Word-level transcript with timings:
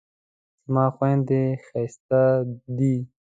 زما 0.65 0.85
خویندې 0.95 1.41
ښایستې 1.65 2.23
دي 2.77 2.95